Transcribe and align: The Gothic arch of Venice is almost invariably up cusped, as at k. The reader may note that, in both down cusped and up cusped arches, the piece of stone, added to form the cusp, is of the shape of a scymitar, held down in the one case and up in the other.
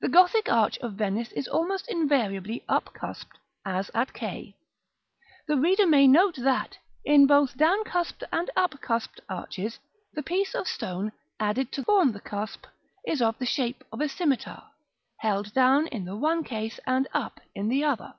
The 0.00 0.08
Gothic 0.08 0.50
arch 0.50 0.78
of 0.78 0.94
Venice 0.94 1.30
is 1.30 1.46
almost 1.46 1.88
invariably 1.88 2.64
up 2.68 2.86
cusped, 2.92 3.38
as 3.64 3.88
at 3.94 4.12
k. 4.12 4.56
The 5.46 5.56
reader 5.56 5.86
may 5.86 6.08
note 6.08 6.34
that, 6.38 6.78
in 7.04 7.28
both 7.28 7.56
down 7.56 7.84
cusped 7.84 8.24
and 8.32 8.50
up 8.56 8.72
cusped 8.80 9.20
arches, 9.28 9.78
the 10.12 10.24
piece 10.24 10.56
of 10.56 10.66
stone, 10.66 11.12
added 11.38 11.70
to 11.70 11.84
form 11.84 12.10
the 12.10 12.20
cusp, 12.20 12.66
is 13.06 13.22
of 13.22 13.38
the 13.38 13.46
shape 13.46 13.84
of 13.92 14.00
a 14.00 14.08
scymitar, 14.08 14.70
held 15.18 15.54
down 15.54 15.86
in 15.86 16.04
the 16.04 16.16
one 16.16 16.42
case 16.42 16.80
and 16.84 17.06
up 17.14 17.40
in 17.54 17.68
the 17.68 17.84
other. 17.84 18.14